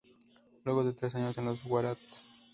[0.65, 2.23] Luego de tres años en los Waratahs.